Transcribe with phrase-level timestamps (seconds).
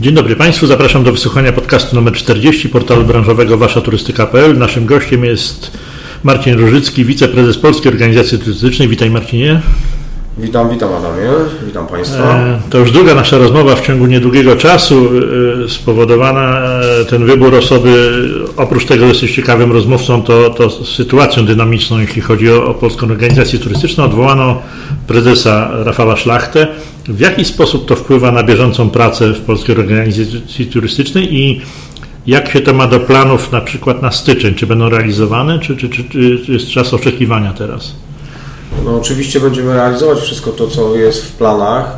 [0.00, 4.58] Dzień dobry Państwu, zapraszam do wysłuchania podcastu numer 40 portalu branżowego waszaturystyka.pl.
[4.58, 5.70] Naszym gościem jest
[6.24, 8.88] Marcin Różycki, wiceprezes Polskiej Organizacji Turystycznej.
[8.88, 9.60] Witaj Marcinie.
[10.38, 11.28] Witam, witam Adamie,
[11.66, 12.36] witam Państwa.
[12.36, 15.10] E, to już druga nasza rozmowa w ciągu niedługiego czasu
[15.64, 18.22] e, spowodowana e, ten wybór osoby,
[18.56, 23.06] oprócz tego, że jesteś ciekawym rozmówcą, to, to sytuacją dynamiczną, jeśli chodzi o, o Polską
[23.06, 24.04] Organizację Turystyczną.
[24.04, 24.62] Odwołano
[25.06, 26.66] prezesa Rafała Szlachtę.
[27.10, 31.60] W jaki sposób to wpływa na bieżącą pracę w Polskiej Organizacji Turystycznej i
[32.26, 34.54] jak się to ma do planów na przykład na styczeń?
[34.54, 37.94] Czy będą realizowane, czy, czy, czy, czy jest czas oczekiwania teraz?
[38.84, 41.96] No, oczywiście będziemy realizować wszystko to, co jest w planach.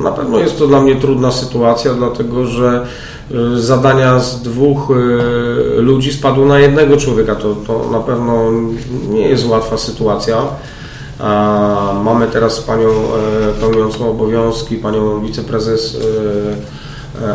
[0.00, 2.86] E, na pewno jest to dla mnie trudna sytuacja, dlatego że
[3.30, 7.34] e, zadania z dwóch e, ludzi spadły na jednego człowieka.
[7.34, 8.50] To, to na pewno
[9.08, 10.36] nie jest łatwa sytuacja.
[12.04, 12.88] Mamy teraz panią
[13.60, 15.96] pełniącą obowiązki, panią wiceprezes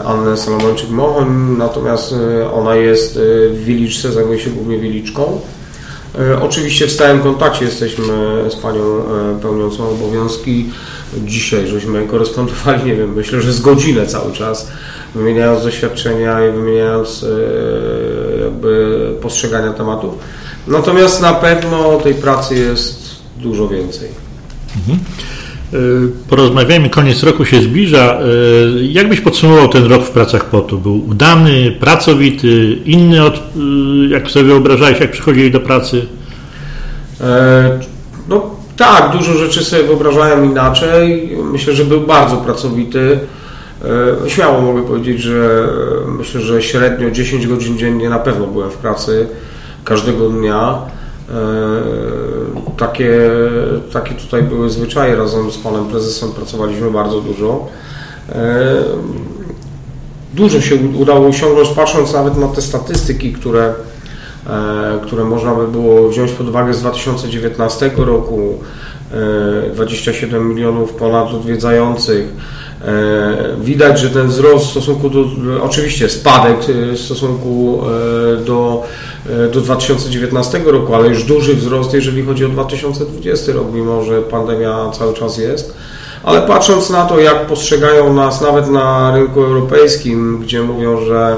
[0.05, 2.15] Annę Salomończyk-Mochon, natomiast
[2.53, 3.19] ona jest
[3.51, 5.41] w Wiliczce, zajmuje się głównie Wiliczką.
[6.19, 8.05] E, oczywiście w stałym kontakcie jesteśmy
[8.49, 10.69] z Panią e, pełniącą obowiązki.
[11.25, 14.67] Dzisiaj żeśmy korespondowali, nie wiem, myślę, że z godzinę cały czas,
[15.15, 17.27] wymieniając doświadczenia i wymieniając e,
[18.43, 20.13] jakby postrzegania tematów.
[20.67, 23.00] Natomiast na pewno tej pracy jest
[23.41, 24.09] dużo więcej.
[24.77, 24.99] Mhm.
[25.73, 28.19] Y, porozmawiajmy, koniec roku się zbliża.
[28.21, 30.77] Y, jak byś podsumował ten rok w pracach POTU?
[30.77, 33.39] Był udany, pracowity, inny od, y,
[34.09, 36.05] jak sobie wyobrażałeś, jak przychodzili do pracy?
[37.21, 37.79] E,
[38.29, 41.37] no tak, dużo rzeczy sobie wyobrażałem inaczej.
[41.43, 43.19] Myślę, że był bardzo pracowity.
[44.25, 45.67] E, śmiało mogę powiedzieć, że
[46.07, 49.27] myślę, że średnio 10 godzin dziennie na pewno byłem w pracy
[49.83, 50.77] każdego dnia.
[51.31, 53.19] E, takie,
[53.93, 55.15] takie tutaj były zwyczaje.
[55.15, 57.67] Razem z panem prezesem pracowaliśmy bardzo dużo.
[58.29, 58.75] E,
[60.33, 63.73] dużo się udało osiągnąć, patrząc nawet na te statystyki, które,
[64.47, 68.59] e, które można by było wziąć pod uwagę z 2019 roku.
[69.73, 72.33] 27 milionów ponad odwiedzających.
[73.61, 75.25] Widać, że ten wzrost w stosunku do,
[75.63, 76.57] oczywiście spadek
[76.93, 77.81] w stosunku
[78.45, 78.83] do
[79.29, 84.21] E, do 2019 roku, ale już duży wzrost, jeżeli chodzi o 2020 rok, mimo że
[84.21, 85.73] pandemia cały czas jest.
[86.23, 91.37] Ale patrząc na to, jak postrzegają nas nawet na rynku europejskim, gdzie mówią, że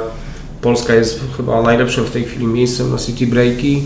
[0.62, 3.84] Polska jest chyba najlepszym w tej chwili miejscem na city breaki,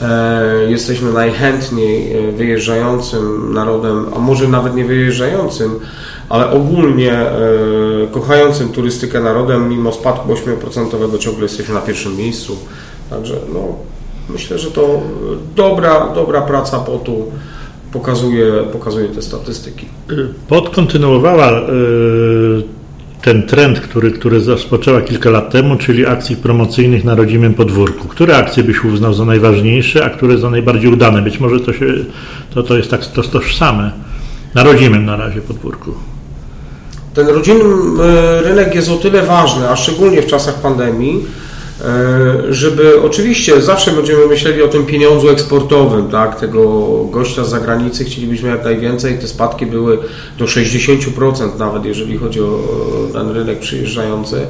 [0.00, 5.80] e, jesteśmy najchętniej e, wyjeżdżającym narodem, a może nawet nie wyjeżdżającym,
[6.32, 7.26] ale ogólnie
[8.12, 12.56] kochającym turystykę narodem, mimo spadku 8% ciągle jesteśmy na pierwszym miejscu.
[13.10, 13.60] Także no,
[14.28, 15.02] myślę, że to
[15.56, 17.32] dobra, dobra praca POT-u
[17.92, 19.86] pokazuje, pokazuje te statystyki.
[20.48, 21.62] POT kontynuowała y,
[23.22, 28.08] ten trend, który, który rozpoczęła kilka lat temu, czyli akcji promocyjnych na rodzimym podwórku.
[28.08, 31.22] Które akcje byś uznał za najważniejsze, a które za najbardziej udane?
[31.22, 31.86] Być może to, się,
[32.54, 33.92] to, to jest tak to tożsame.
[34.54, 36.11] Na rodzimym na razie podwórku.
[37.14, 41.26] Ten rodzimny y, rynek jest o tyle ważny, a szczególnie w czasach pandemii,
[41.82, 48.04] E, żeby oczywiście zawsze będziemy myśleli o tym pieniądzu eksportowym, tak, tego gościa z zagranicy,
[48.04, 49.98] chcielibyśmy jak najwięcej, te spadki były
[50.38, 52.58] do 60% nawet, jeżeli chodzi o
[53.12, 54.46] ten rynek przyjeżdżający.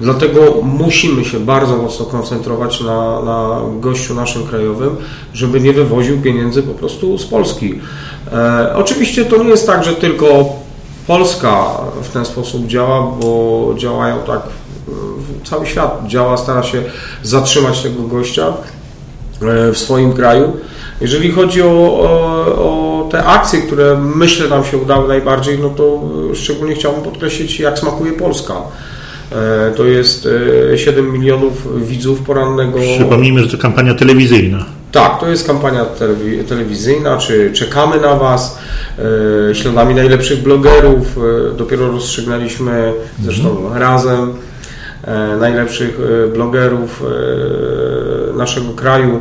[0.00, 4.96] Dlatego musimy się bardzo mocno koncentrować na, na gościu naszym krajowym,
[5.34, 7.74] żeby nie wywoził pieniędzy po prostu z Polski.
[8.32, 10.56] E, oczywiście to nie jest tak, że tylko
[11.06, 11.66] Polska
[12.02, 14.42] w ten sposób działa, bo działają tak
[15.44, 16.82] cały świat działa, stara się
[17.22, 18.46] zatrzymać tego gościa
[19.42, 20.56] e, w swoim kraju.
[21.00, 22.06] Jeżeli chodzi o, o,
[22.46, 26.00] o, te akcje, które myślę nam się udały najbardziej, no to
[26.34, 28.54] szczególnie chciałbym podkreślić, jak smakuje Polska.
[29.32, 30.28] E, to jest
[30.76, 32.78] 7 e, milionów widzów porannego.
[32.98, 34.64] Przypomnijmy, że to kampania telewizyjna.
[34.92, 35.84] Tak, to jest kampania
[36.48, 38.58] telewizyjna, czy czekamy na Was,
[39.52, 41.18] śladami najlepszych blogerów.
[41.56, 42.92] Dopiero rozstrzygnęliśmy,
[43.22, 43.82] zresztą mhm.
[43.82, 44.34] razem,
[45.04, 47.02] E, najlepszych e, blogerów
[48.32, 49.20] e, naszego kraju.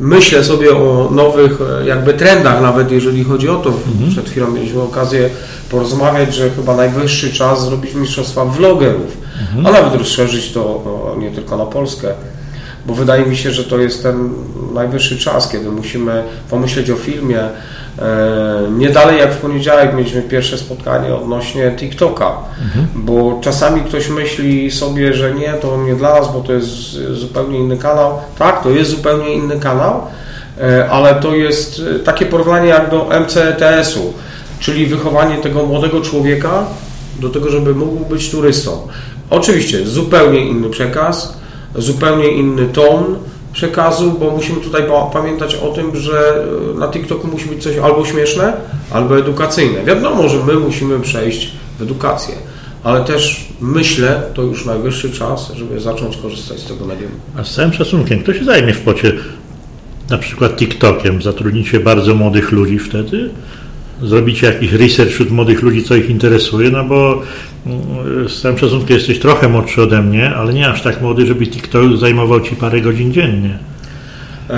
[0.00, 3.68] Myślę sobie o nowych jakby trendach, nawet jeżeli chodzi o to.
[3.68, 4.10] Mhm.
[4.10, 5.30] Przed chwilą mieliśmy okazję
[5.70, 9.66] porozmawiać, że chyba najwyższy czas zrobić mistrzostwa vlogerów, mhm.
[9.66, 10.82] a nawet rozszerzyć to
[11.18, 12.08] nie tylko na Polskę
[12.86, 14.30] bo wydaje mi się, że to jest ten
[14.74, 17.40] najwyższy czas, kiedy musimy pomyśleć o filmie.
[17.98, 22.32] E, nie dalej jak w poniedziałek mieliśmy pierwsze spotkanie odnośnie TikToka,
[22.64, 22.86] mhm.
[22.94, 26.68] bo czasami ktoś myśli sobie, że nie, to nie dla nas, bo to jest
[27.12, 28.18] zupełnie inny kanał.
[28.38, 30.00] Tak, to jest zupełnie inny kanał,
[30.60, 34.12] e, ale to jest takie porównanie jak do MCTS-u,
[34.60, 36.66] czyli wychowanie tego młodego człowieka
[37.20, 38.88] do tego, żeby mógł być turystą.
[39.30, 41.36] Oczywiście zupełnie inny przekaz,
[41.74, 43.04] zupełnie inny ton
[43.52, 44.82] przekazu, bo musimy tutaj
[45.12, 46.44] pamiętać o tym, że
[46.74, 48.52] e, na TikToku musi być coś albo śmieszne,
[48.90, 49.84] albo edukacyjne.
[49.84, 52.34] Wiadomo, że my musimy przejść w edukację,
[52.84, 57.10] ale też myślę, to już najwyższy czas, żeby zacząć korzystać z tego medium.
[57.36, 59.12] A z całym szacunkiem, kto się zajmie w pocie
[60.10, 61.22] na przykład TikTokiem?
[61.22, 63.30] Zatrudnicie bardzo młodych ludzi wtedy?
[64.02, 66.70] Zrobicie jakiś research wśród młodych ludzi, co ich interesuje?
[66.70, 67.22] No bo
[67.66, 67.80] mm,
[68.28, 71.96] z całym szacunkiem jesteś trochę młodszy ode mnie, ale nie aż tak młody, żeby TikTok
[71.96, 73.58] zajmował Ci parę godzin dziennie.
[74.50, 74.56] E,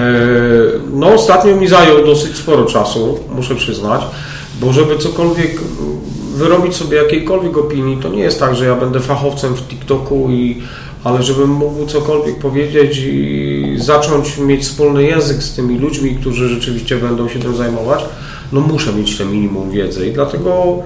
[0.93, 4.01] no ostatnio mi zajął dosyć sporo czasu, muszę przyznać,
[4.61, 5.61] bo żeby cokolwiek
[6.35, 10.63] wyrobić sobie jakiejkolwiek opinii, to nie jest tak, że ja będę fachowcem w TikToku i
[11.05, 16.97] ale żebym mógł cokolwiek powiedzieć i zacząć mieć wspólny język z tymi ludźmi, którzy rzeczywiście
[16.97, 18.05] będą się tym zajmować,
[18.53, 20.79] no muszę mieć te minimum wiedzy i dlatego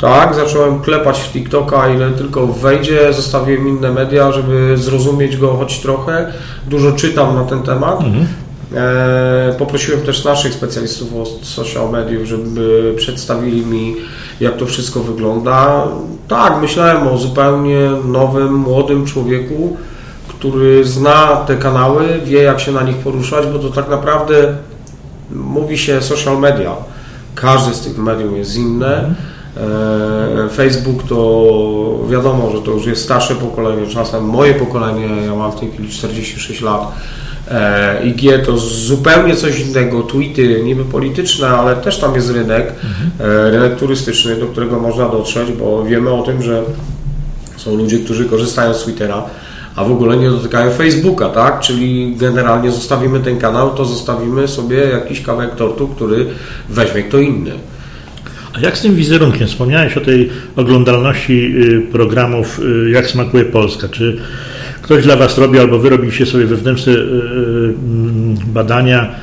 [0.00, 5.78] tak, zacząłem klepać w TikToka, ile tylko wejdzie, zostawiłem inne media, żeby zrozumieć go choć
[5.78, 6.32] trochę.
[6.68, 8.00] Dużo czytam na ten temat.
[8.00, 8.26] Mhm.
[8.74, 13.96] E, poprosiłem też naszych specjalistów od social mediów, żeby przedstawili mi,
[14.40, 15.84] jak to wszystko wygląda.
[16.28, 19.76] Tak, myślałem o zupełnie nowym, młodym człowieku,
[20.28, 24.54] który zna te kanały, wie jak się na nich poruszać, bo to tak naprawdę
[25.30, 26.72] mówi się social media.
[27.34, 29.14] Każdy z tych mediów jest inne.
[29.56, 35.52] E, Facebook to wiadomo, że to już jest starsze pokolenie, czasem moje pokolenie, ja mam
[35.52, 36.80] w tej chwili 46 lat.
[37.50, 43.52] E, IG to zupełnie coś innego, tweety niby polityczne, ale też tam jest rynek, mhm.
[43.52, 46.62] rynek turystyczny, do którego można dotrzeć, bo wiemy o tym, że
[47.56, 49.22] są ludzie, którzy korzystają z Twittera,
[49.76, 51.60] a w ogóle nie dotykają Facebooka, tak?
[51.60, 56.26] Czyli generalnie zostawimy ten kanał, to zostawimy sobie jakiś kawałek tortu, który
[56.68, 57.52] weźmie kto inny.
[58.52, 59.48] A jak z tym wizerunkiem?
[59.48, 63.88] Wspomniałeś o tej oglądalności y, programów y, Jak smakuje Polska.
[63.88, 64.16] Czy
[64.82, 69.14] ktoś dla Was robi albo Wy robiliście sobie wewnętrzne y, mm, badania?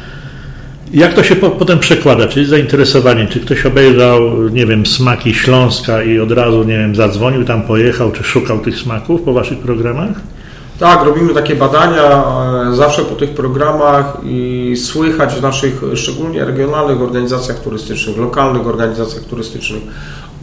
[0.94, 2.28] Jak to się potem przekłada?
[2.28, 3.28] Czy zainteresowanie?
[3.28, 8.12] Czy ktoś obejrzał, nie wiem, smaki Śląska i od razu, nie wiem, zadzwonił, tam pojechał,
[8.12, 10.22] czy szukał tych smaków po Waszych programach?
[10.80, 12.24] Tak, robimy takie badania
[12.72, 19.24] e, zawsze po tych programach i słychać w naszych szczególnie regionalnych organizacjach turystycznych, lokalnych organizacjach
[19.24, 19.84] turystycznych.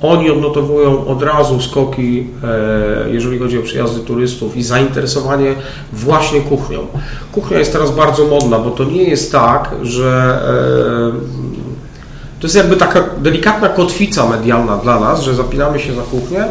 [0.01, 5.55] Oni odnotowują od razu skoki, e, jeżeli chodzi o przyjazdy turystów i zainteresowanie
[5.93, 6.87] właśnie kuchnią.
[7.33, 10.41] Kuchnia jest teraz bardzo modna, bo to nie jest tak, że
[11.13, 16.45] e, to jest jakby taka delikatna kotwica medialna dla nas, że zapinamy się za kuchnię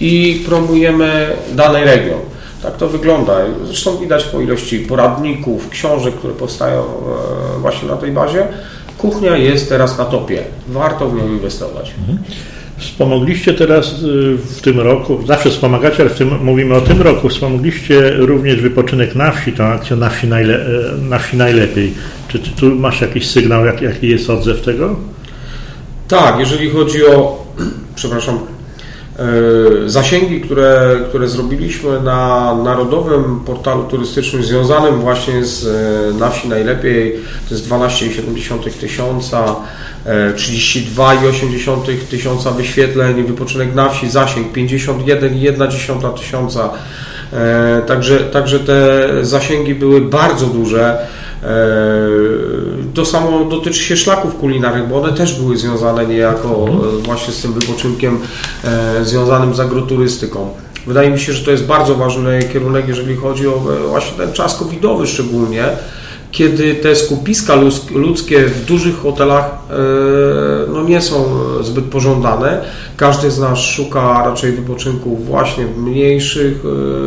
[0.00, 2.37] i promujemy dany region.
[2.62, 3.32] Tak to wygląda.
[3.64, 8.46] Zresztą widać po ilości poradników, książek, które powstają e, właśnie na tej bazie.
[8.98, 10.42] Kuchnia jest teraz na topie.
[10.68, 11.94] Warto w nią inwestować.
[11.98, 12.18] Mhm.
[12.78, 17.28] Wspomogliście teraz y, w tym roku, zawsze wspomagacie, ale w tym, mówimy o tym roku,
[17.28, 21.94] wspomogliście również wypoczynek na wsi, tą akcją na wsi, najle, e, na wsi najlepiej.
[22.28, 24.96] Czy, czy tu masz jakiś sygnał, jak, jaki jest odzew tego?
[26.08, 27.46] Tak, jeżeli chodzi o,
[27.94, 28.38] przepraszam,
[29.86, 37.16] zasięgi, które, które zrobiliśmy na narodowym portalu turystycznym związanym właśnie z e, na wsi najlepiej,
[37.48, 39.56] to jest 12,7 tysiąca,
[40.06, 46.70] 32,8 e, tysiąca wyświetleń, wypoczynek na wsi, zasięg 51,1 tysiąca.
[47.86, 51.06] Także, także te zasięgi były bardzo duże.
[52.98, 56.98] To samo dotyczy się szlaków kulinarnych, bo one też były związane niejako mhm.
[56.98, 58.18] właśnie z tym wypoczynkiem
[58.64, 60.50] e, związanym z agroturystyką.
[60.86, 64.32] Wydaje mi się, że to jest bardzo ważny kierunek, jeżeli chodzi o e, właśnie ten
[64.32, 65.64] czas covidowy szczególnie,
[66.32, 67.54] kiedy te skupiska
[67.94, 69.74] ludzkie w dużych hotelach e,
[70.72, 71.24] no, nie są
[71.60, 72.60] zbyt pożądane.
[72.96, 76.62] Każdy z nas szuka raczej wypoczynku właśnie w mniejszych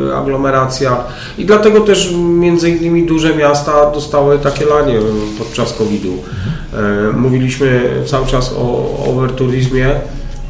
[0.10, 0.98] e, aglomeracjach
[1.38, 5.00] i dlatego też między innymi duże miasta dostały takie lanie
[5.38, 6.14] podczas COVID-u.
[6.14, 9.90] E, mówiliśmy cały czas o overturizmie,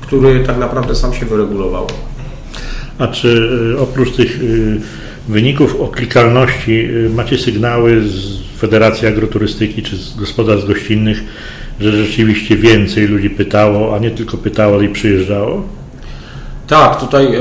[0.02, 1.88] który tak naprawdę sam się wyregulował.
[2.98, 3.50] A czy
[3.80, 4.40] oprócz tych
[5.28, 11.24] wyników o klikalności macie sygnały z Federacji Agroturystyki czy z gospodarstw gościnnych,
[11.80, 15.64] że rzeczywiście więcej ludzi pytało, a nie tylko pytało, i przyjeżdżało?
[16.68, 17.40] Tak, tutaj yy,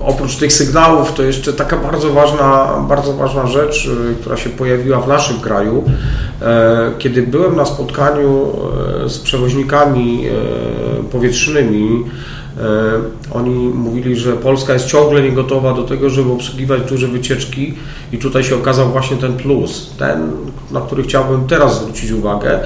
[0.00, 5.00] oprócz tych sygnałów to jeszcze taka bardzo ważna, bardzo ważna rzecz, yy, która się pojawiła
[5.00, 5.84] w naszym kraju.
[6.40, 6.46] Yy,
[6.98, 8.52] kiedy byłem na spotkaniu
[9.06, 10.24] z przewoźnikami
[11.12, 12.04] powietrznymi
[13.32, 17.74] Oni mówili, że Polska jest ciągle nie gotowa do tego, żeby obsługiwać duże wycieczki
[18.12, 20.30] i tutaj się okazał właśnie ten plus, ten,
[20.70, 22.60] na który chciałbym teraz zwrócić uwagę,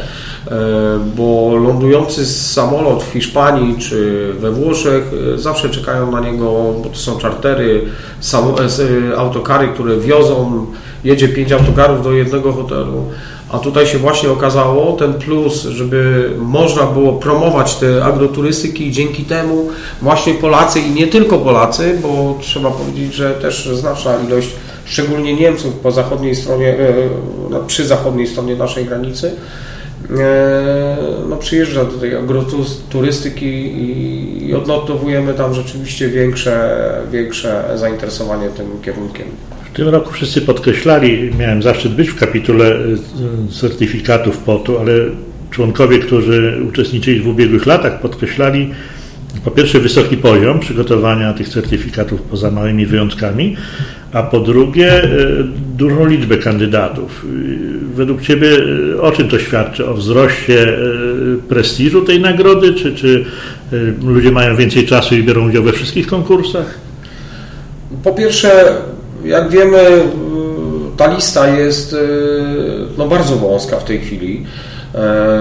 [1.16, 5.04] bo lądujący samolot w Hiszpanii czy we Włoszech
[5.36, 7.86] zawsze czekają na niego, bo to są czartery,
[9.16, 10.66] autokary, które wiozą,
[11.04, 13.04] jedzie pięć autokarów do jednego hotelu,
[13.52, 19.68] a tutaj się właśnie okazało ten plus, żeby można było promować te agroturystyki dzięki temu
[20.02, 24.48] właśnie Polacy i nie tylko Polacy, bo trzeba powiedzieć, że też znaczna ilość,
[24.84, 29.32] szczególnie Niemców po zachodniej stronie, e, przy zachodniej stronie naszej granicy,
[30.18, 30.96] e,
[31.28, 33.46] no, przyjeżdża do tej agroturystyki
[34.46, 36.80] i odnotowujemy tam rzeczywiście większe,
[37.12, 39.26] większe zainteresowanie tym kierunkiem.
[39.72, 42.98] W tym roku wszyscy podkreślali, miałem zaszczyt być w kapitule y,
[43.60, 44.92] certyfikatów POT-u, ale
[45.50, 48.70] członkowie, którzy uczestniczyli w ubiegłych latach, podkreślali
[49.44, 53.56] po pierwsze wysoki poziom przygotowania tych certyfikatów poza małymi wyjątkami,
[54.12, 55.08] a po drugie y,
[55.76, 57.24] dużą liczbę kandydatów.
[57.24, 58.50] Y, według Ciebie
[59.00, 59.86] o czym to świadczy?
[59.86, 60.78] O wzroście
[61.48, 62.74] prestiżu tej nagrody?
[62.74, 63.24] Czy, czy
[64.06, 66.78] ludzie mają więcej czasu i biorą udział we wszystkich konkursach?
[68.04, 68.50] Po pierwsze,
[69.24, 70.02] jak wiemy,
[70.96, 71.96] ta lista jest y,
[72.98, 74.46] no, bardzo wąska w tej chwili.
[74.94, 75.36] E,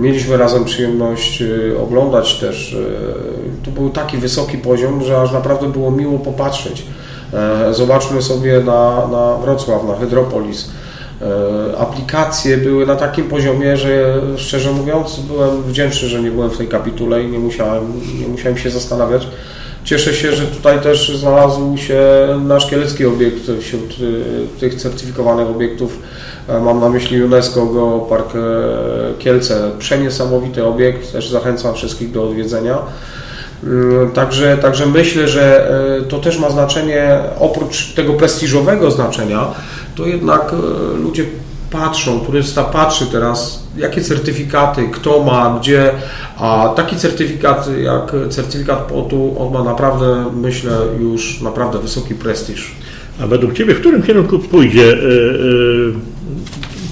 [0.00, 2.72] mieliśmy razem przyjemność y, oglądać też.
[2.72, 2.84] Y,
[3.64, 6.86] to był taki wysoki poziom, że aż naprawdę było miło popatrzeć.
[7.34, 10.70] E, zobaczmy sobie na, na Wrocław, na Hydropolis.
[11.22, 16.58] E, aplikacje były na takim poziomie, że szczerze mówiąc byłem wdzięczny, że nie byłem w
[16.58, 19.26] tej kapitule i nie musiałem, nie musiałem się zastanawiać
[19.90, 22.00] Cieszę się, że tutaj też znalazł się
[22.44, 25.98] nasz kielecki obiekt wśród y, tych certyfikowanych obiektów.
[26.48, 28.38] E, mam na myśli UNESCO Geopark e,
[29.18, 29.70] Kielce.
[29.78, 32.78] Przeniesamowity obiekt, też zachęcam wszystkich do odwiedzenia.
[33.64, 35.70] Mm, także, także myślę, że
[36.00, 39.54] e, to też ma znaczenie, oprócz tego prestiżowego znaczenia,
[39.96, 40.54] to jednak
[40.96, 41.24] ludzie
[41.70, 45.92] patrzą, turysta patrzy teraz, jakie certyfikaty, kto ma, gdzie,
[46.38, 52.74] a taki certyfikat jak certyfikat POT-u, on ma naprawdę, myślę, już naprawdę wysoki prestiż.
[53.22, 55.00] A według Ciebie w którym kierunku pójdzie e, e,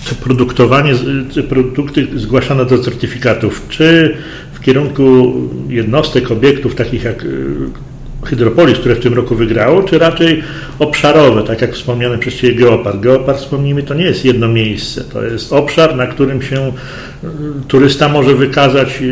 [0.09, 0.95] to produktowanie,
[1.35, 3.63] te produkty zgłaszane do certyfikatów?
[3.69, 4.17] Czy
[4.53, 5.33] w kierunku
[5.69, 7.27] jednostek, obiektów takich jak e,
[8.29, 10.43] Hydropolis, które w tym roku wygrało, czy raczej
[10.79, 13.01] obszarowe, tak jak wspomniany przez Ciebie Geopard.
[13.01, 16.73] Geopard, wspomnijmy, to nie jest jedno miejsce, to jest obszar, na którym się
[17.25, 17.29] y,
[17.69, 19.05] turysta może wykazać, y,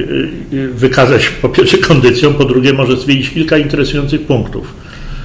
[0.53, 4.67] y, wykazać po pierwsze kondycją, po drugie może zwiedzić kilka interesujących punktów.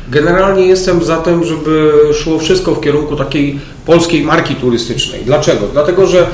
[0.09, 5.21] Generalnie jestem za tym, żeby szło wszystko w kierunku takiej polskiej marki turystycznej.
[5.25, 5.67] Dlaczego?
[5.73, 6.27] Dlatego, że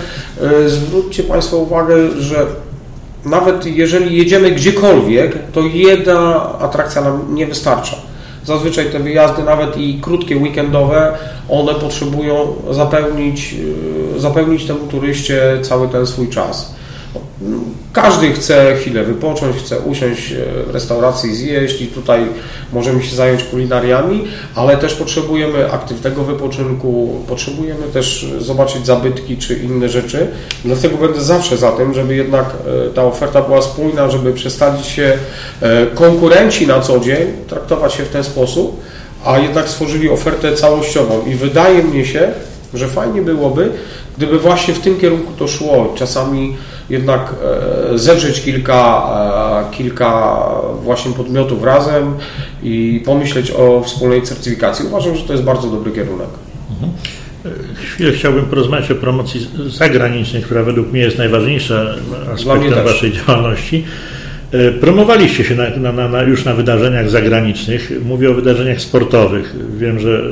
[0.67, 2.45] zwróćcie Państwo uwagę, że
[3.29, 7.95] nawet jeżeli jedziemy gdziekolwiek, to jedna atrakcja nam nie wystarcza.
[8.45, 11.17] Zazwyczaj te wyjazdy, nawet i krótkie, weekendowe,
[11.49, 13.55] one potrzebują zapełnić,
[14.15, 16.75] e, zapełnić temu turyście cały ten swój czas.
[17.93, 20.33] Każdy chce chwilę wypocząć, chce usiąść
[20.67, 22.21] w restauracji, zjeść i tutaj
[22.73, 29.89] możemy się zająć kulinariami, ale też potrzebujemy aktywnego wypoczynku, potrzebujemy też zobaczyć zabytki czy inne
[29.89, 30.27] rzeczy.
[30.65, 35.17] Dlatego będę zawsze za tym, żeby jednak e, ta oferta była spójna, żeby przestawić się
[35.61, 38.81] e, konkurenci na co dzień, traktować się w ten sposób,
[39.25, 41.25] a jednak stworzyli ofertę całościową.
[41.25, 42.31] I wydaje mi się,
[42.73, 43.71] że fajnie byłoby,
[44.17, 45.93] gdyby właśnie w tym kierunku to szło.
[45.95, 46.57] Czasami
[46.89, 47.35] jednak
[47.93, 49.09] e, zedrzeć kilka,
[49.71, 50.39] e, kilka
[50.83, 52.13] właśnie podmiotów razem
[52.63, 54.85] i pomyśleć o wspólnej certyfikacji.
[54.85, 56.29] Uważam, że to jest bardzo dobry kierunek.
[56.71, 56.91] Mhm.
[57.75, 61.85] Chwilę chciałbym porozmawiać o promocji zagranicznej, która według mnie jest najważniejsza
[62.33, 63.85] aspektem Waszej działalności.
[64.51, 67.91] E, promowaliście się na, na, na, już na wydarzeniach zagranicznych.
[68.05, 69.55] Mówię o wydarzeniach sportowych.
[69.77, 70.23] Wiem, że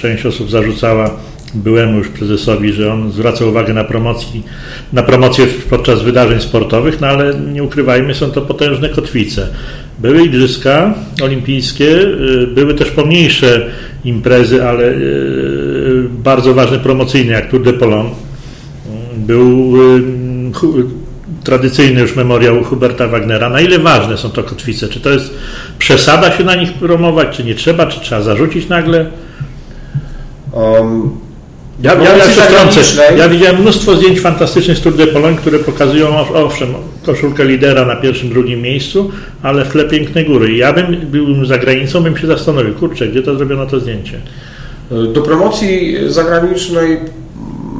[0.00, 1.10] część osób zarzucała
[1.54, 4.42] byłemu już prezesowi, że on zwraca uwagę na, promocji,
[4.92, 9.48] na promocję podczas wydarzeń sportowych, no ale nie ukrywajmy, są to potężne kotwice.
[9.98, 13.66] Były igrzyska olimpijskie, y, były też pomniejsze
[14.04, 18.10] imprezy, ale y, bardzo ważne promocyjne, jak Tour de Polon.
[19.16, 20.02] Był y,
[21.44, 23.50] tradycyjny już memoriał Huberta Wagnera.
[23.50, 24.88] Na ile ważne są to kotwice?
[24.88, 25.34] Czy to jest
[25.78, 29.06] przesada się na nich promować, czy nie trzeba, czy trzeba zarzucić nagle?
[30.52, 31.25] Um,
[31.82, 32.16] ja, ja,
[32.96, 36.74] ja, ja widziałem mnóstwo zdjęć fantastycznych z Tour de Pologne, które pokazują owszem
[37.06, 39.10] koszulkę lidera na pierwszym, drugim miejscu,
[39.42, 40.54] ale w tle pięknej góry.
[40.54, 44.20] Ja bym był za granicą, bym się zastanowił, kurczę, gdzie to zrobiono to zdjęcie?
[45.12, 47.00] Do promocji zagranicznej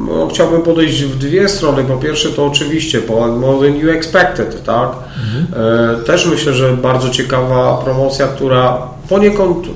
[0.07, 1.83] no, chciałbym podejść w dwie strony.
[1.83, 4.89] Po pierwsze to oczywiście Poland More Than You Expected, tak?
[5.25, 6.03] Mhm.
[6.03, 8.77] Też myślę, że bardzo ciekawa promocja, która
[9.09, 9.67] poniekąd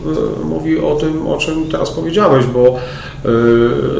[0.44, 2.80] mówi o tym, o czym teraz powiedziałeś, bo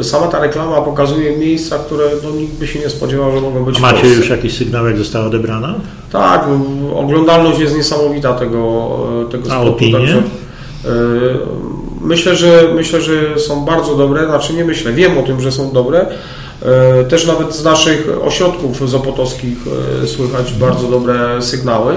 [0.02, 3.78] sama ta reklama pokazuje miejsca, które no, nikt by się nie spodziewał, że mogą być
[3.78, 5.76] A macie już jakiś sygnał, jak została odebrana?
[6.12, 6.46] Tak,
[6.96, 8.90] oglądalność jest niesamowita tego,
[9.32, 9.70] tego A spotu.
[9.70, 9.92] Opinie?
[9.92, 10.24] Także,
[12.02, 15.72] Myślę, że myślę, że są bardzo dobre, znaczy nie myślę, wiem o tym, że są
[15.72, 16.06] dobre.
[17.10, 19.58] Też nawet z naszych ośrodków zopotowskich
[20.06, 21.94] słychać bardzo dobre sygnały.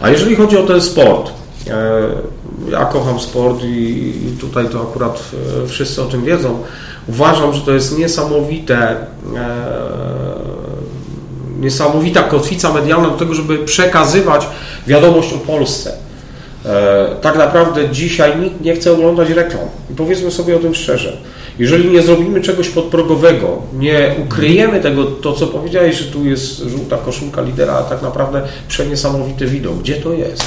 [0.00, 1.30] A jeżeli chodzi o ten sport,
[2.70, 5.22] ja kocham sport i tutaj to akurat
[5.66, 6.58] wszyscy o tym wiedzą.
[7.08, 8.96] Uważam, że to jest niesamowite,
[11.60, 14.46] niesamowita kotwica medialna do tego, żeby przekazywać
[14.86, 15.92] wiadomość o Polsce.
[16.66, 19.64] E, tak naprawdę dzisiaj nikt nie chce oglądać reklam.
[19.90, 21.16] I powiedzmy sobie o tym szczerze.
[21.58, 26.96] Jeżeli nie zrobimy czegoś podprogowego, nie ukryjemy tego, to co powiedziałeś, że tu jest żółta
[26.96, 29.78] koszulka lidera, a tak naprawdę przeniesamowity widok.
[29.78, 30.44] Gdzie to jest?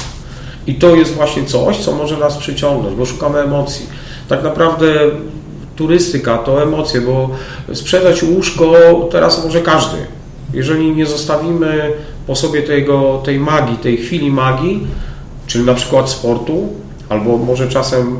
[0.66, 3.86] I to jest właśnie coś, co może nas przyciągnąć, bo szukamy emocji.
[4.28, 4.94] Tak naprawdę
[5.76, 7.30] turystyka to emocje, bo
[7.74, 8.74] sprzedać łóżko
[9.10, 9.96] teraz może każdy.
[10.54, 11.92] Jeżeli nie zostawimy
[12.26, 14.86] po sobie tego, tej magii, tej chwili magii,
[15.46, 16.68] czyli na przykład sportu,
[17.08, 18.16] albo może czasem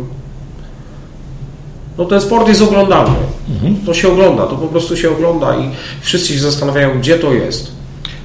[1.98, 3.14] no ten sport jest oglądany.
[3.50, 3.76] Mhm.
[3.86, 7.75] To się ogląda, to po prostu się ogląda i wszyscy się zastanawiają, gdzie to jest.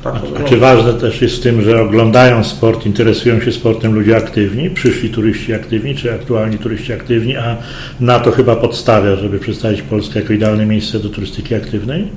[0.04, 3.94] Tak a, a czy ważne też jest w tym, że oglądają sport, interesują się sportem
[3.94, 7.58] ludzie aktywni, przyszli turyści aktywni, czy aktualni turyści aktywni, a
[8.00, 12.08] na to chyba podstawia, żeby przedstawić Polskę jako idealne miejsce do turystyki aktywnej?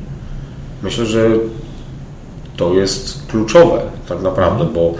[0.82, 1.30] Myślę, że
[2.56, 4.94] to jest kluczowe tak naprawdę, bo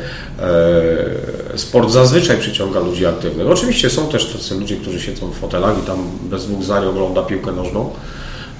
[1.55, 3.47] e, sport zazwyczaj przyciąga ludzi aktywnych.
[3.47, 5.99] Oczywiście są też tacy ludzie, którzy siedzą w fotelach i tam
[6.31, 7.91] bez dwóch zdań ogląda piłkę nożną,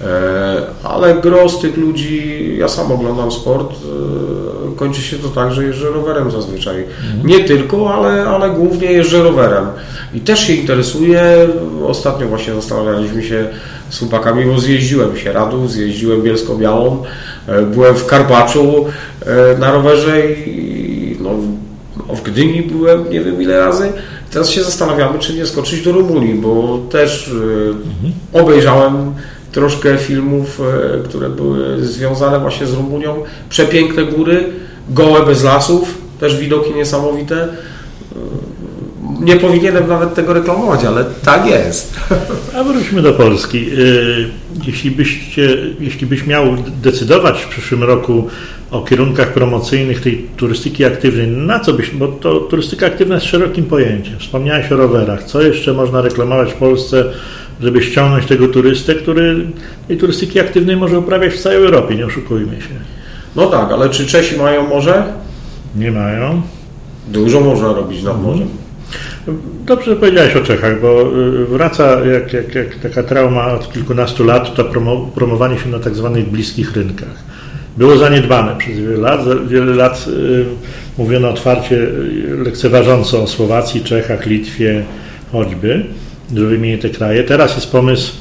[0.01, 5.63] e, ale gros tych ludzi, ja sam oglądam sport, e, kończy się to tak, że
[5.63, 6.75] jeżdżę rowerem zazwyczaj.
[6.75, 7.27] Mhm.
[7.27, 9.65] Nie tylko, ale, ale głównie jeżdżę rowerem.
[10.13, 11.47] I też się interesuję.
[11.87, 13.47] Ostatnio właśnie zastanawialiśmy się
[13.89, 17.03] z chłopakami, bo zjeździłem się Radu, zjeździłem Bielsko-Białą,
[17.47, 18.85] e, byłem w Karpaczu
[19.59, 21.29] na rowerze i no,
[22.15, 23.93] w Gdyni byłem nie wiem ile razy.
[24.31, 28.13] Teraz się zastanawiamy, czy nie skoczyć do Rumunii, bo też mhm.
[28.33, 29.13] obejrzałem
[29.55, 30.61] troszkę filmów,
[31.03, 33.23] które były związane właśnie z Rumunią.
[33.49, 34.43] Przepiękne góry,
[34.89, 37.47] gołe bez lasów, też widoki niesamowite
[39.19, 41.99] nie powinienem nawet tego reklamować, ale tak jest.
[42.57, 43.69] A wróćmy do Polski.
[43.79, 44.29] Y,
[44.67, 46.45] jeśli, byście, jeśli byś miał
[46.81, 48.27] decydować w przyszłym roku
[48.71, 53.65] o kierunkach promocyjnych tej turystyki aktywnej, na co byś, bo to turystyka aktywna jest szerokim
[53.65, 54.19] pojęciem.
[54.19, 55.23] Wspomniałeś o rowerach.
[55.23, 57.05] Co jeszcze można reklamować w Polsce,
[57.61, 59.47] żeby ściągnąć tego turystę, który
[59.87, 62.75] tej turystyki aktywnej może uprawiać w całej Europie, nie oszukujmy się.
[63.35, 65.03] No tak, ale czy Czesi mają morze?
[65.75, 66.41] Nie mają.
[67.07, 68.47] Dużo można robić nad morzem.
[69.65, 74.55] Dobrze powiedziałeś o Czechach, bo y, wraca jak, jak, jak taka trauma od kilkunastu lat,
[74.55, 77.23] to promo, promowanie się na tak zwanych bliskich rynkach.
[77.77, 79.47] Było zaniedbane przez wiele lat.
[79.47, 80.45] Wiele lat y,
[80.97, 84.83] mówiono otwarcie, y, lekceważąco o Słowacji, Czechach, Litwie
[85.31, 85.85] choćby,
[86.35, 87.23] że wymienię te kraje.
[87.23, 88.11] Teraz jest pomysł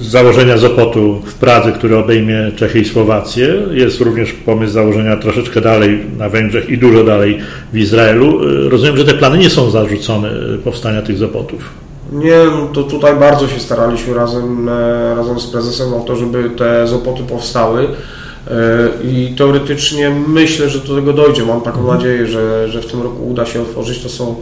[0.00, 3.54] założenia Zopotu w Pradze, który obejmie Czechy i Słowację.
[3.72, 7.38] Jest również pomysł założenia troszeczkę dalej na Węgrzech i dużo dalej
[7.72, 8.38] w Izraelu.
[8.68, 10.30] Rozumiem, że te plany nie są zarzucone
[10.64, 11.70] powstania tych Zopotów.
[12.12, 16.50] Nie, no to tutaj bardzo się staraliśmy razem, e, razem z prezesem o to, żeby
[16.50, 17.82] te Zopoty powstały.
[17.82, 21.44] E, I teoretycznie myślę, że do tego dojdzie.
[21.44, 21.98] Mam taką mhm.
[21.98, 24.02] nadzieję, że, że w tym roku uda się otworzyć.
[24.02, 24.40] To są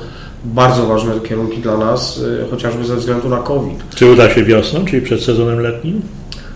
[0.55, 3.79] bardzo ważne kierunki dla nas, y, chociażby ze względu na COVID.
[3.95, 6.03] Czy uda się wiosną, czyli przed sezonem letnim?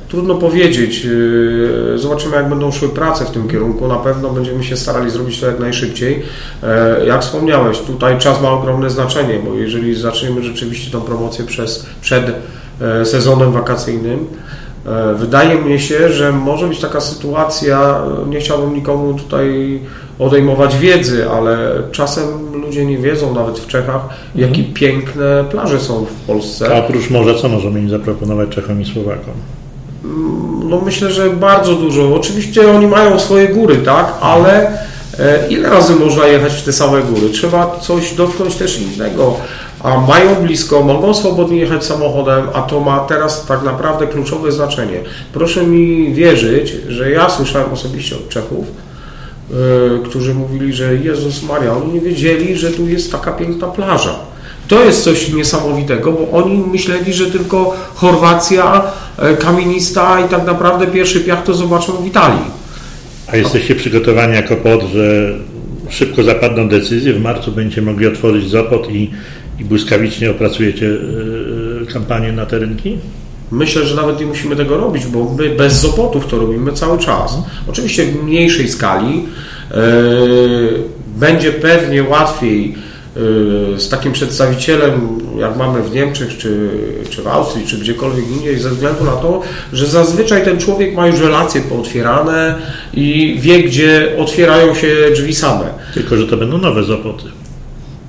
[0.08, 1.06] Trudno powiedzieć.
[1.06, 3.88] Y, zobaczymy, jak będą szły prace w tym kierunku.
[3.88, 6.22] Na pewno będziemy się starali zrobić to jak najszybciej.
[6.62, 11.86] E, jak wspomniałeś, tutaj czas ma ogromne znaczenie, bo jeżeli zaczniemy rzeczywiście tą promocję przez,
[12.00, 12.32] przed
[12.80, 14.26] e, sezonem wakacyjnym,
[15.14, 19.80] wydaje mi się, że może być taka sytuacja, nie chciałbym nikomu tutaj
[20.18, 21.58] odejmować wiedzy, ale
[21.92, 24.34] czasem ludzie nie wiedzą, nawet w Czechach, mhm.
[24.34, 26.76] jakie piękne plaże są w Polsce.
[26.76, 29.34] A oprócz morza, co możemy im zaproponować Czechom i Słowakom?
[30.04, 32.14] Mm, no myślę, że bardzo dużo.
[32.14, 34.78] Oczywiście oni mają swoje góry, tak, ale
[35.18, 37.30] e, ile razy można jechać w te same góry?
[37.30, 39.36] Trzeba coś dotknąć też innego.
[39.82, 45.00] A mają blisko, mogą swobodnie jechać samochodem, a to ma teraz tak naprawdę kluczowe znaczenie.
[45.32, 48.66] Proszę mi wierzyć, że ja słyszałem osobiście od Czechów,
[49.50, 54.14] E, którzy mówili, że Jezus Maria, oni nie wiedzieli, że tu jest taka piękna plaża.
[54.68, 58.82] To jest coś niesamowitego, bo oni myśleli, że tylko Chorwacja
[59.38, 62.44] kamienista i tak naprawdę pierwszy piach to zobaczą w Italii.
[63.32, 65.34] A jesteście przygotowani jako POT, że
[65.88, 69.10] szybko zapadną decyzje, w marcu będziecie mogli otworzyć Zopot i,
[69.60, 72.98] i błyskawicznie opracujecie yy, kampanię na te rynki?
[73.50, 77.38] Myślę, że nawet nie musimy tego robić, bo my bez Zopotów to robimy cały czas.
[77.68, 79.14] Oczywiście w mniejszej skali.
[79.70, 79.76] Yy,
[81.16, 82.74] będzie pewnie łatwiej
[83.76, 86.70] z takim przedstawicielem, jak mamy w Niemczech, czy,
[87.10, 89.42] czy w Austrii, czy gdziekolwiek indziej, ze względu na to,
[89.72, 92.54] że zazwyczaj ten człowiek ma już relacje pootwierane
[92.94, 95.64] i wie, gdzie otwierają się drzwi same.
[95.94, 97.24] Tylko, że to będą nowe zapoty.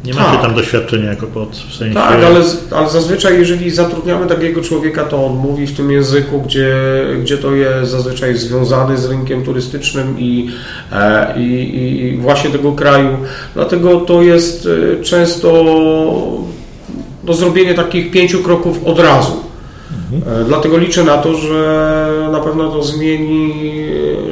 [0.05, 0.41] Nie macie tak.
[0.41, 1.93] tam doświadczenia jako pod w sensie.
[1.93, 6.75] Tak, ale, ale zazwyczaj, jeżeli zatrudniamy takiego człowieka, to on mówi w tym języku, gdzie,
[7.21, 10.49] gdzie to jest zazwyczaj związany z rynkiem turystycznym i,
[10.91, 13.09] e, i, i właśnie tego kraju.
[13.53, 14.67] Dlatego to jest
[14.99, 15.51] e, często
[17.23, 19.31] do zrobienie takich pięciu kroków od razu.
[20.13, 20.41] Mhm.
[20.41, 23.53] E, dlatego liczę na to, że na pewno to zmieni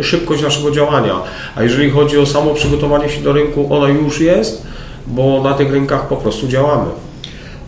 [0.01, 1.13] szybkość naszego działania.
[1.55, 4.69] A jeżeli chodzi o samo przygotowanie się do rynku, ona już jest
[5.09, 6.91] bo na tych rynkach po prostu działamy.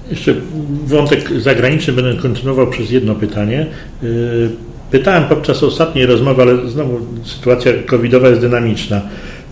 [0.10, 0.36] Jeszcze
[0.86, 3.68] wątek zagraniczny będę kontynuował przez jedno pytanie.
[4.04, 4.50] Y,
[4.92, 9.02] pytałem podczas ostatniej rozmowy, ale znowu sytuacja covidowa jest dynamiczna.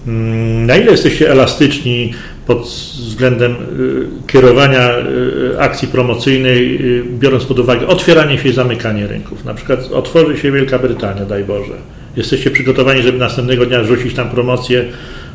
[0.08, 2.14] Mm, na ile jesteście elastyczni
[2.48, 6.80] pod względem y, kierowania y, akcji promocyjnej,
[7.20, 9.46] biorąc pod uwagę otwieranie się i zamykanie rynków?
[9.46, 11.74] Na przykład otworzy się Wielka Brytania, daj Boże.
[12.18, 14.86] Jesteście przygotowani, żeby następnego dnia rzucić tam promocję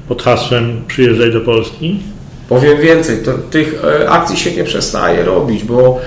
[0.08, 1.98] pod hasłem przyjeżdżaj do Polski?
[2.48, 5.98] Powiem więcej, to, tych e, akcji się nie przestaje robić, bo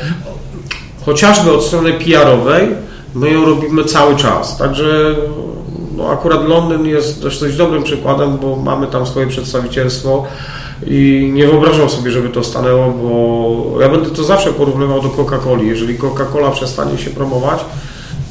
[1.06, 2.68] chociażby od strony PR-owej
[3.16, 4.58] my ją robimy cały czas.
[4.58, 5.16] Także
[5.98, 10.26] no akurat Londyn jest dość, dość dobrym przykładem, bo mamy tam swoje przedstawicielstwo
[10.88, 15.68] i nie wyobrażam sobie, żeby to stanęło, bo ja będę to zawsze porównywał do Coca-Coli.
[15.68, 17.60] Jeżeli Coca-Cola przestanie się promować,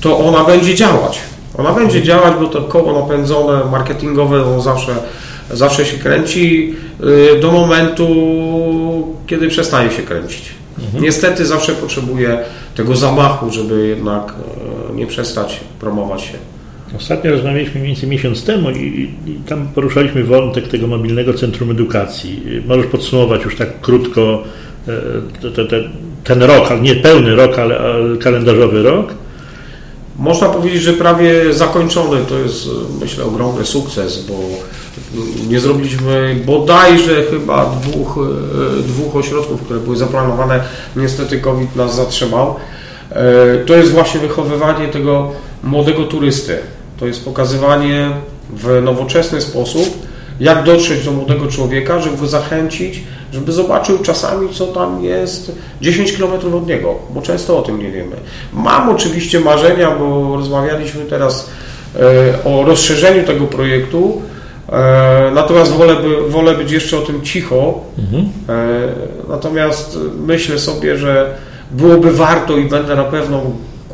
[0.01, 1.19] to ona będzie działać.
[1.59, 4.95] Ona będzie działać, bo to koło napędzone, marketingowe, ono zawsze
[5.51, 6.75] zawsze się kręci
[7.37, 8.07] y, do momentu,
[9.27, 10.57] kiedy przestaje się kręcić.
[10.79, 11.05] Mhm.
[11.05, 12.39] Niestety zawsze potrzebuje
[12.75, 14.35] tego zamachu, żeby jednak
[14.91, 16.39] e, nie przestać promować się.
[16.97, 22.43] Ostatnio rozmawialiśmy mniej więcej miesiąc temu i, i, tam poruszaliśmy wątek tego mobilnego centrum edukacji.
[22.67, 24.43] Możesz podsumować już tak krótko
[24.89, 25.81] e, te, te,
[26.25, 27.79] ten rok, nie pełny rok, ale
[28.21, 29.15] kalendarzowy rok?
[30.19, 32.25] Można powiedzieć, że prawie zakończony.
[32.29, 32.69] To jest
[33.01, 34.35] myślę ogromny sukces, bo
[35.49, 40.61] nie zrobiliśmy bodajże chyba dwóch, e, dwóch ośrodków, które były zaplanowane.
[40.97, 42.55] Niestety COVID nas zatrzymał.
[43.11, 46.59] E, to jest właśnie wychowywanie tego młodego turysty.
[47.01, 48.11] To jest pokazywanie
[48.51, 50.06] w nowoczesny sposób,
[50.41, 56.13] jak dotrzeć do młodego człowieka, żeby go zachęcić, żeby zobaczył czasami, co tam jest 10
[56.13, 58.17] km od niego, bo często o tym nie wiemy.
[58.53, 61.51] Mam oczywiście marzenia, bo rozmawialiśmy teraz
[61.97, 64.23] e, o rozszerzeniu tego projektu,
[64.73, 67.81] E, natomiast wolę, by, wolę być jeszcze o tym cicho.
[67.99, 68.29] Mhm.
[68.49, 71.35] E, natomiast myślę sobie, że
[71.71, 73.43] byłoby warto i będę na pewno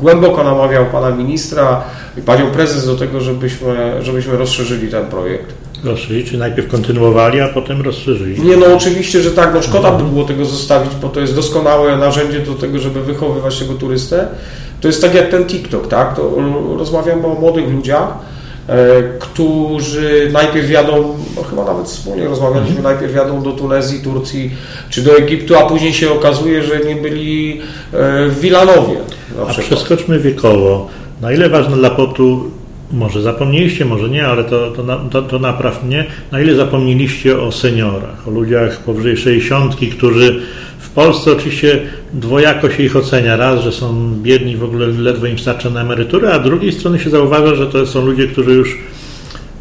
[0.01, 1.83] głęboko namawiał pana ministra
[2.17, 5.53] i panią prezes do tego, żebyśmy, żebyśmy rozszerzyli ten projekt.
[5.83, 8.41] Rozszerzyli, czy najpierw kontynuowali, a potem rozszerzyli?
[8.41, 9.53] Nie, no oczywiście, że tak.
[9.53, 13.59] No szkoda by było tego zostawić, bo to jest doskonałe narzędzie do tego, żeby wychowywać
[13.59, 14.27] tego turystę.
[14.81, 16.15] To jest tak jak ten TikTok, tak?
[16.15, 16.35] To
[16.77, 18.07] rozmawiamy o młodych ludziach,
[18.69, 22.95] E, którzy najpierw jadą, no chyba nawet wspólnie rozmawialiśmy, mhm.
[22.95, 24.51] najpierw jadą do Tunezji, Turcji
[24.89, 27.61] czy do Egiptu, a później się okazuje, że nie byli
[27.93, 28.95] e, w Wilanowie.
[29.41, 30.87] A przeskoczmy wiekowo.
[31.21, 32.51] Na ile ważne dla potu,
[32.93, 37.51] może zapomnieliście, może nie, ale to, to, to, to napraw mnie, na ile zapomnieliście o
[37.51, 40.41] seniorach, o ludziach powyżej 60, którzy
[40.93, 41.79] Polsce oczywiście
[42.13, 43.35] dwojako się ich ocenia.
[43.35, 46.99] Raz, że są biedni, w ogóle ledwo im starcza na emeryturę, a z drugiej strony
[46.99, 48.77] się zauważa, że to są ludzie, którzy już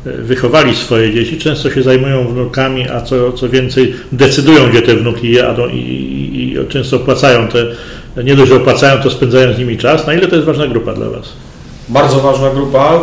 [0.06, 4.96] e, wychowali swoje dzieci, często się zajmują wnukami, a co, co więcej decydują, gdzie te
[4.96, 7.66] wnuki jadą i, i, i często opłacają te,
[8.24, 10.06] nie dość, opłacają, to spędzają z nimi czas.
[10.06, 11.32] Na ile to jest ważna grupa dla Was?
[11.92, 13.00] Bardzo ważna grupa,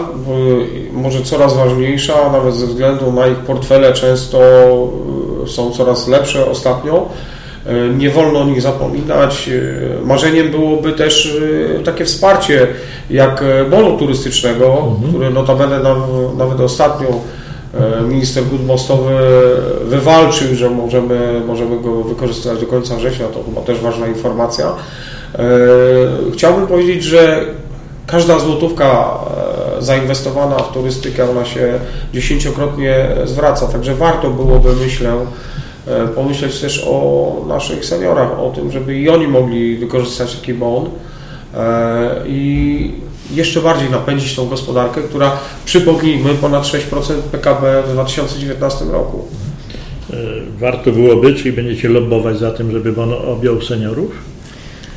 [0.93, 4.39] może coraz ważniejsza, nawet ze względu na ich portfele często
[5.43, 7.09] e, są coraz lepsze ostatnio.
[7.65, 9.49] E, nie wolno o nich zapominać.
[9.49, 11.37] E, marzeniem byłoby też
[11.85, 12.67] takie wsparcie
[13.09, 15.09] jak bonu turystycznego, mhm.
[15.09, 15.79] który notabene
[16.37, 17.07] nawet ostatnio
[18.07, 19.13] minister Gud Mostowy
[19.83, 24.71] wywalczył, że możemy, możemy go wykorzystać do końca września, to chyba też ważna informacja.
[26.33, 27.45] Chciałbym powiedzieć, że
[28.11, 29.19] każda złotówka
[29.79, 31.79] zainwestowana w turystykę, ona się
[32.13, 35.17] dziesięciokrotnie zwraca, także warto byłoby, myślę,
[35.89, 40.89] E, pomyśleć też o naszych seniorach, o tym, żeby i oni mogli wykorzystać taki bon.
[42.27, 42.91] i
[43.33, 45.31] jeszcze bardziej napędzić tą gospodarkę, która,
[45.65, 49.25] przypomnijmy, ponad 6% PKB w 2019 roku.
[50.59, 54.11] Warto byłoby, czyli będziecie lobbować za tym, żeby on objął seniorów?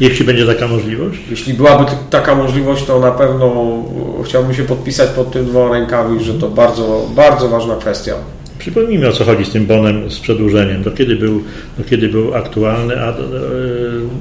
[0.00, 1.20] Jeśli będzie taka możliwość?
[1.30, 3.76] Jeśli byłaby taka możliwość, to na pewno
[4.24, 8.14] chciałbym się podpisać pod tym dwoma rękami, że to bardzo, bardzo ważna kwestia.
[8.58, 10.82] Przypomnijmy o co chodzi z tym bonem z przedłużeniem.
[10.82, 11.42] Do kiedy był,
[11.78, 13.14] do kiedy był aktualny, a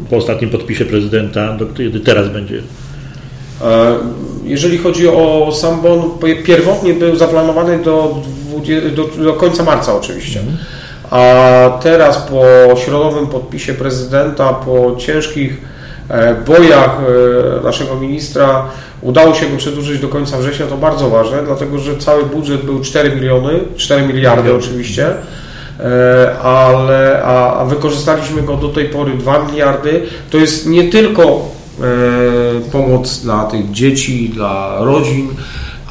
[0.10, 2.62] po ostatnim podpisie prezydenta, do kiedy teraz będzie?
[3.62, 3.97] E,
[4.43, 6.01] jeżeli chodzi o sam bon,
[6.45, 10.39] pierwotnie był zaplanowany do, 20, do, do końca marca oczywiście.
[10.39, 10.57] Mhm.
[11.12, 15.58] A teraz po środowym podpisie prezydenta, po ciężkich
[16.10, 16.97] e, bojach
[17.60, 18.65] e, naszego ministra
[19.02, 22.82] udało się go przedłużyć do końca września, to bardzo ważne, dlatego że cały budżet był
[22.82, 25.08] 4 miliony, 4 miliardy oczywiście,
[26.43, 30.04] ale a, a wykorzystaliśmy go do tej pory 2 miliardy.
[30.30, 35.30] To jest nie tylko E, pomoc dla tych dzieci, dla rodzin,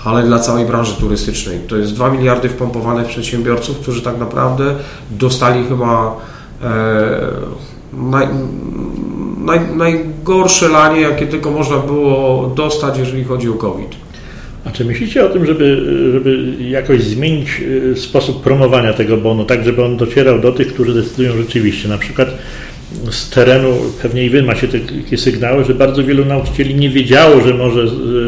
[0.04, 1.58] ale dla całej branży turystycznej.
[1.68, 4.74] To jest 2 miliardy wpompowane w przedsiębiorców, którzy tak naprawdę
[5.10, 6.16] dostali chyba
[6.62, 7.20] e,
[7.92, 8.26] naj,
[9.38, 13.88] naj, najgorsze lanie, jakie tylko można było dostać, jeżeli chodzi o COVID.
[14.64, 15.82] A czy myślicie o tym, żeby,
[16.12, 17.48] żeby jakoś zmienić
[17.92, 21.98] e, sposób promowania tego bonu, tak żeby on docierał do tych, którzy decydują rzeczywiście, na
[21.98, 22.28] przykład
[23.10, 23.68] z terenu,
[24.02, 27.84] pewnie i Wy macie takie sygnały, że bardzo wielu nauczycieli nie wiedziało, że może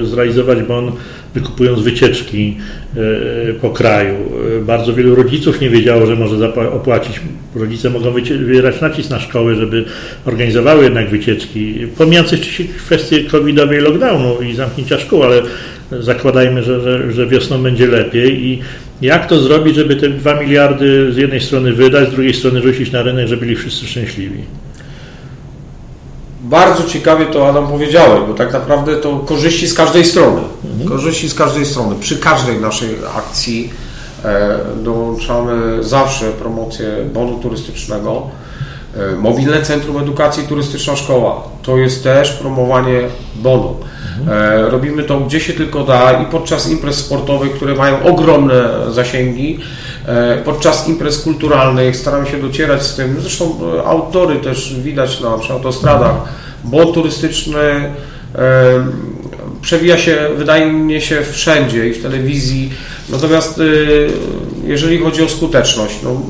[0.07, 0.93] zrealizować bon
[1.35, 2.57] wykupując wycieczki
[2.97, 4.15] e, po kraju.
[4.59, 7.21] E, bardzo wielu rodziców nie wiedziało, że może opłacić.
[7.55, 9.85] Rodzice mogą wywierać nacisk na szkoły, żeby
[10.25, 11.75] organizowały jednak wycieczki.
[11.99, 15.43] Pomijając jeszcze kwestię covidowej lockdownu i zamknięcia szkół, ale
[16.01, 18.63] zakładajmy, że, że, że wiosną będzie lepiej i
[19.03, 22.93] jak to zrobić, żeby te 2 miliardy z jednej strony wydać, z drugiej strony rzucić
[22.93, 24.41] na rynek, żeby byli wszyscy szczęśliwi?
[26.41, 30.41] Bardzo ciekawie to Adam powiedziałeś, bo tak naprawdę to korzyści z każdej strony.
[30.83, 30.99] Mhm.
[30.99, 31.97] Korzyści z każdej strony.
[32.01, 33.73] Przy każdej naszej akcji
[34.25, 38.31] e, dołączamy zawsze promocję bonu turystycznego.
[38.97, 43.01] E, mobilne Centrum Edukacji Turystyczna Szkoła to jest też promowanie
[43.35, 43.77] bonu.
[44.31, 49.59] E, robimy to gdzie się tylko da i podczas imprez sportowych, które mają ogromne zasięgi,
[50.45, 53.17] podczas imprez kulturalnych staramy się docierać z tym.
[53.21, 56.15] Zresztą outdory też widać na, przy autostradach.
[56.65, 57.93] Bon turystyczny
[59.63, 62.73] przewija się, wydaje mi się, wszędzie i w telewizji.
[63.09, 63.61] Natomiast
[64.65, 66.21] jeżeli chodzi o skuteczność, no,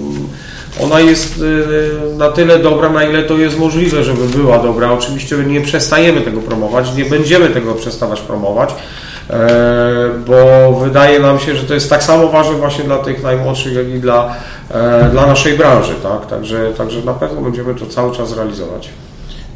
[0.80, 4.92] ona jest y, na tyle dobra, na ile to jest możliwe, żeby była dobra.
[4.92, 8.74] Oczywiście nie przestajemy tego promować, nie będziemy tego przestawać promować,
[9.30, 13.74] e, bo wydaje nam się, że to jest tak samo ważne właśnie dla tych najmłodszych,
[13.74, 14.34] jak i dla,
[14.70, 15.94] e, dla naszej branży.
[16.02, 16.26] Tak?
[16.26, 18.88] Także, także na pewno będziemy to cały czas realizować.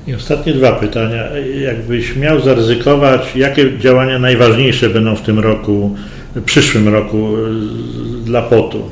[0.07, 1.25] I ostatnie dwa pytania.
[1.61, 5.97] Jakbyś miał zaryzykować, jakie działania najważniejsze będą w tym roku,
[6.45, 7.37] przyszłym roku
[8.25, 8.83] dla POT-u?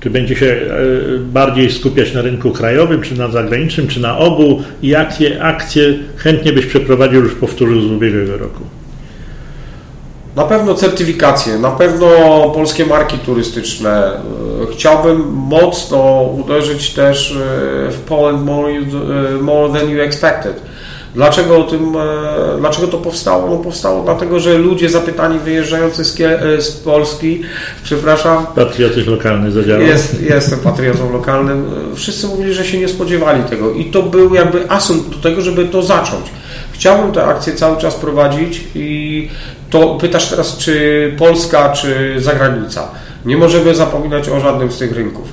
[0.00, 4.62] Czy będzie się e, bardziej skupiać na rynku krajowym, czy na zagranicznym, czy na obu
[4.82, 8.62] i jakie akcje chętnie byś przeprowadził, już powtórzył z ubiegłego roku?
[10.36, 12.08] Na pewno certyfikacje, na pewno
[12.54, 14.06] polskie marki turystyczne.
[14.06, 14.20] E,
[14.72, 18.72] chciałbym mocno uderzyć też e, w Poland more,
[19.40, 20.62] more than you expected
[21.16, 23.50] Dlaczego, o tym, e, dlaczego to powstało?
[23.50, 27.42] No powstało dlatego, że ludzie zapytani wyjeżdżający z, e, z Polski,
[27.84, 28.46] przepraszam.
[28.54, 29.82] Patriotyzm lokalny zadziałał.
[29.82, 31.66] Jest, jestem patriotą lokalnym.
[31.94, 35.64] Wszyscy mówili, że się nie spodziewali tego i to był jakby asumpt do tego, żeby
[35.64, 36.26] to zacząć.
[36.72, 39.28] Chciałbym tę akcję cały czas prowadzić i
[39.70, 42.88] to pytasz teraz, czy Polska, czy zagranica.
[43.24, 45.32] Nie możemy zapominać o żadnym z tych rynków.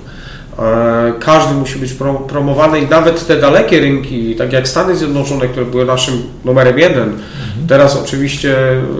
[0.59, 1.93] E, każdy musi być
[2.27, 7.03] promowany i nawet te dalekie rynki, tak jak Stany Zjednoczone, które były naszym numerem jeden,
[7.03, 7.67] mhm.
[7.67, 8.55] teraz oczywiście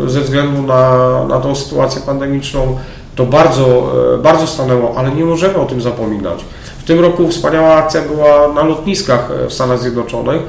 [0.08, 2.78] ze względu na, na tą sytuację pandemiczną
[3.16, 6.46] to bardzo, e, bardzo stanęło, ale nie możemy o tym zapominać.
[6.78, 10.42] W tym roku wspaniała akcja była na lotniskach e, w Stanach Zjednoczonych.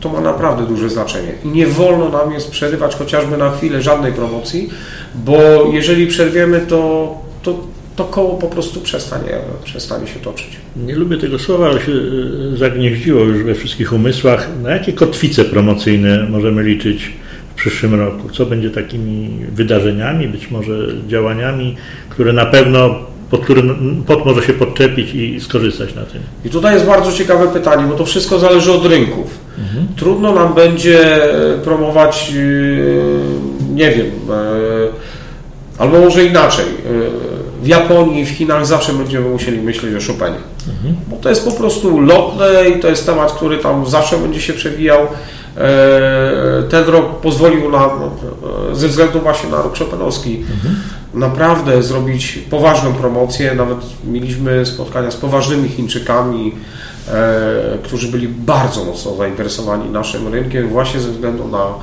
[0.00, 4.12] To ma naprawdę duże znaczenie i nie wolno nam jest przerywać chociażby na chwilę żadnej
[4.12, 4.70] promocji,
[5.14, 5.36] bo
[5.72, 7.54] jeżeli przerwiemy, to, to
[7.98, 10.48] to koło po prostu przestanie, przestanie się toczyć.
[10.76, 14.48] Nie lubię tego słowa, ale się e, zagnieździło już we wszystkich umysłach.
[14.62, 17.12] Na jakie kotwice promocyjne możemy liczyć
[17.52, 18.28] w przyszłym roku?
[18.30, 20.72] Co będzie takimi wydarzeniami, być może
[21.08, 21.76] działaniami,
[22.10, 22.94] które na pewno
[23.30, 26.20] pod którym pod może się podczepić i skorzystać na tym.
[26.44, 29.47] I tutaj jest bardzo ciekawe pytanie, bo to wszystko zależy od rynków.
[29.58, 29.88] Mhm.
[29.96, 31.20] Trudno nam będzie
[31.64, 36.64] promować, e, nie wiem, e, albo może inaczej
[37.62, 40.38] w Japonii, w Chinach zawsze będziemy musieli myśleć o Chopinie.
[40.68, 40.96] Mhm.
[41.08, 44.52] Bo to jest po prostu lotne i to jest temat, który tam zawsze będzie się
[44.52, 45.06] przewijał.
[46.70, 47.90] Ten rok pozwolił nam,
[48.72, 50.74] ze względu właśnie na rok Chopinowski, mhm.
[51.14, 53.54] naprawdę zrobić poważną promocję.
[53.54, 56.54] Nawet mieliśmy spotkania z poważnymi Chińczykami,
[57.82, 61.74] którzy byli bardzo mocno zainteresowani naszym rynkiem właśnie ze względu na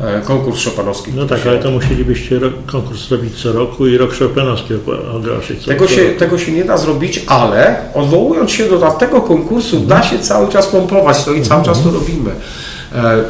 [0.00, 1.12] E, konkurs Chopinowski.
[1.16, 4.74] No tak, ale to musielibyście konkurs robić co roku i rok Chopinowski
[5.16, 5.64] ogłosić.
[5.64, 10.18] Tego się, tego się nie da zrobić, ale odwołując się do tamtego konkursu, da się
[10.18, 12.30] cały czas pompować to i cały czas to robimy.
[12.94, 13.24] E,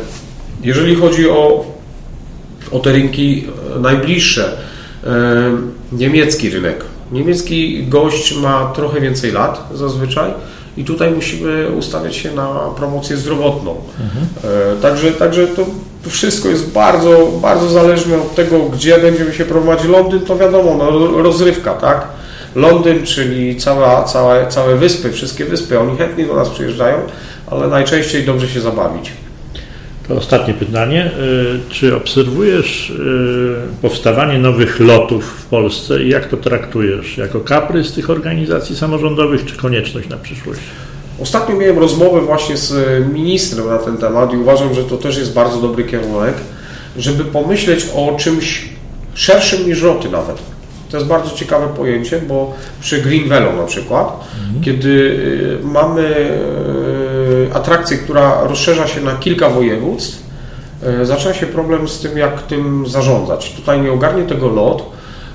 [0.62, 1.64] jeżeli chodzi o,
[2.72, 3.46] o te rynki
[3.77, 4.57] e, najbliższe,
[5.92, 6.85] niemiecki rynek.
[7.12, 10.31] Niemiecki gość ma trochę więcej lat zazwyczaj
[10.77, 13.77] i tutaj musimy ustawiać się na promocję zdrowotną.
[14.00, 14.27] Mhm.
[14.83, 15.66] Także, także to
[16.07, 19.87] wszystko jest bardzo, bardzo zależne od tego, gdzie będziemy się prowadzić.
[19.87, 22.09] Londyn to wiadomo, no, rozrywka, tak?
[22.55, 26.96] Londyn, czyli cała, cała, całe wyspy, wszystkie wyspy, oni chętnie do nas przyjeżdżają,
[27.50, 29.12] ale najczęściej dobrze się zabawić.
[30.08, 31.10] To ostatnie pytanie.
[31.68, 37.16] Y, czy obserwujesz y, powstawanie nowych lotów w Polsce i jak to traktujesz?
[37.16, 40.60] Jako kaprys tych organizacji samorządowych, czy konieczność na przyszłość?
[41.20, 42.74] Ostatnio miałem rozmowę właśnie z
[43.12, 46.34] ministrem na ten temat i uważam, że to też jest bardzo dobry kierunek,
[46.98, 48.68] żeby pomyśleć o czymś
[49.14, 50.36] szerszym niż loty nawet.
[50.90, 54.64] To jest bardzo ciekawe pojęcie, bo przy Green Velo na przykład, mhm.
[54.64, 56.84] kiedy y, mamy y,
[57.54, 60.22] atrakcję, która rozszerza się na kilka województw,
[61.02, 63.52] y, zaczyna się problem z tym, jak tym zarządzać.
[63.56, 64.94] Tutaj nie ogarnie tego lot,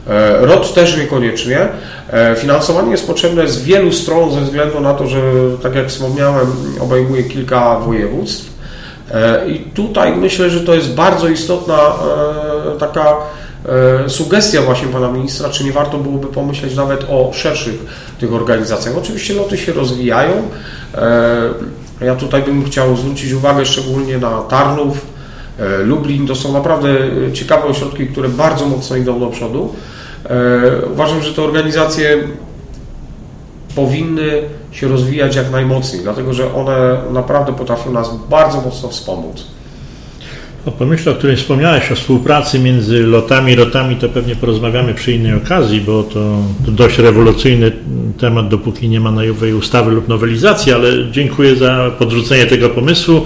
[0.09, 1.67] E, ROT też niekoniecznie.
[2.09, 5.21] E, finansowanie jest potrzebne z wielu stron ze względu na to, że
[5.63, 6.47] tak jak wspomniałem,
[6.79, 8.45] obejmuje kilka województw.
[9.11, 11.77] E, I tutaj myślę, że to jest bardzo istotna
[12.79, 13.17] taka
[14.07, 17.75] sugestia właśnie pana ministra, czy nie warto byłoby pomyśleć nawet o szerszych
[18.19, 18.97] tych organizacjach.
[18.97, 20.33] Oczywiście loty się rozwijają.
[22.01, 25.05] Ja tutaj bym chciał zwrócić uwagę szczególnie na Tarnów,
[25.83, 26.27] Lublin.
[26.27, 26.89] To są naprawdę
[27.33, 29.73] ciekawe ośrodki, które bardzo mocno idą do przodu.
[30.25, 32.17] E, uważam, że te organizacje
[33.75, 39.47] powinny się rozwijać jak najmocniej, dlatego że one naprawdę potrafią nas bardzo mocno wspomóc.
[40.65, 45.11] O pomyśle, o którym wspomniałeś, o współpracy między lotami i rotami, to pewnie porozmawiamy przy
[45.11, 47.71] innej okazji, bo to, to dość rewolucyjny
[48.19, 53.25] temat, dopóki nie ma nowej ustawy lub nowelizacji, ale dziękuję za podrzucenie tego pomysłu.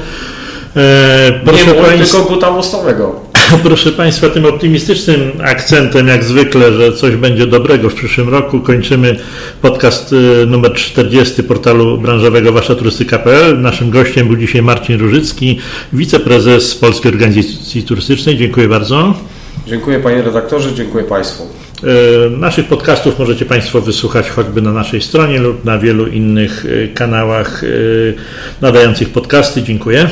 [0.76, 2.12] E, proszę nie, państw...
[2.12, 3.33] tylko buta mostowego.
[3.58, 9.20] Proszę Państwa, tym optymistycznym akcentem, jak zwykle, że coś będzie dobrego w przyszłym roku, kończymy
[9.62, 13.62] podcast y, numer 40 portalu branżowego Wasza Turystyka.pl.
[13.62, 15.60] Naszym gościem był dzisiaj Marcin Różycki,
[15.94, 18.38] wiceprezes Polskiej Organizacji Turystycznej.
[18.38, 19.14] Dziękuję bardzo.
[19.68, 21.44] Dziękuję Panie redaktorze, dziękuję Państwu.
[21.84, 26.92] Y, naszych podcastów możecie Państwo wysłuchać choćby na naszej stronie lub na wielu innych y,
[26.96, 27.64] kanałach
[28.62, 29.64] nadających podcasty.
[29.64, 30.10] Dziękuję.